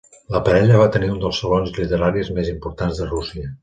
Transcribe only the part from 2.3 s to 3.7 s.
més importants de Rússia.